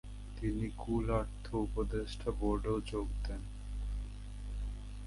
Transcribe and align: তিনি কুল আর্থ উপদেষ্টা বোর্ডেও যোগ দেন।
তিনি 0.37 0.65
কুল 0.77 1.05
আর্থ 1.11 1.45
উপদেষ্টা 1.57 2.29
বোর্ডেও 2.31 2.77
যোগ 2.81 3.07
দেন। 3.25 3.41